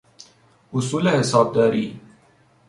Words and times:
اصول 0.73 1.07
حسابداری 1.09 1.99